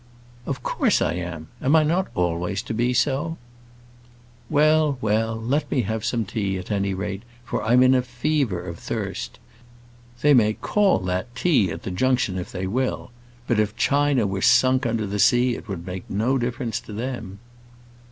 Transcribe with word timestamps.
"Of 0.47 0.63
course 0.63 0.99
I 0.99 1.13
am. 1.13 1.49
Am 1.61 1.75
I 1.75 1.83
not 1.83 2.07
always 2.15 2.63
to 2.63 2.73
be 2.73 2.91
so?" 2.91 3.37
"Well, 4.49 4.97
well; 4.99 5.39
let 5.39 5.69
me 5.69 5.81
have 5.83 6.03
some 6.03 6.25
tea, 6.25 6.57
at 6.57 6.71
any 6.71 6.95
rate, 6.95 7.21
for 7.45 7.61
I'm 7.61 7.83
in 7.83 7.93
a 7.93 8.01
fever 8.01 8.65
of 8.67 8.79
thirst. 8.79 9.37
They 10.23 10.33
may 10.33 10.53
call 10.53 10.97
that 11.01 11.35
tea 11.35 11.69
at 11.69 11.83
the 11.83 11.91
Junction 11.91 12.39
if 12.39 12.51
they 12.51 12.65
will; 12.65 13.11
but 13.45 13.59
if 13.59 13.77
China 13.77 14.25
were 14.25 14.41
sunk 14.41 14.87
under 14.87 15.05
the 15.05 15.19
sea 15.19 15.53
it 15.55 15.67
would 15.67 15.85
make 15.85 16.09
no 16.09 16.39
difference 16.39 16.79
to 16.79 16.93
them." 16.93 17.37